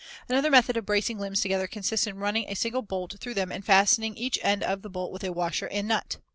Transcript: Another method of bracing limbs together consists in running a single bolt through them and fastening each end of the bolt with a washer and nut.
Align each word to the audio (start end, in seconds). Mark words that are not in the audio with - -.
Another 0.27 0.49
method 0.49 0.77
of 0.77 0.85
bracing 0.87 1.19
limbs 1.19 1.41
together 1.41 1.67
consists 1.67 2.07
in 2.07 2.17
running 2.17 2.49
a 2.49 2.55
single 2.55 2.81
bolt 2.81 3.17
through 3.19 3.35
them 3.35 3.51
and 3.51 3.63
fastening 3.63 4.17
each 4.17 4.39
end 4.41 4.63
of 4.63 4.81
the 4.81 4.89
bolt 4.89 5.11
with 5.11 5.23
a 5.23 5.31
washer 5.31 5.67
and 5.67 5.87
nut. 5.87 6.17